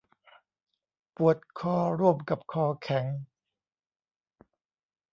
[1.15, 3.05] ปวดคอร่วมกับคอแข็ง